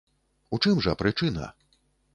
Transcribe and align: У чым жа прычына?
У 0.57 0.59
чым 0.67 0.81
жа 0.87 0.97
прычына? 1.05 1.45